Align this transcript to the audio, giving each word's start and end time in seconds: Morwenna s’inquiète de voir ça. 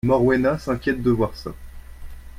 Morwenna 0.03 0.57
s’inquiète 0.57 1.03
de 1.03 1.11
voir 1.11 1.35
ça. 1.35 1.51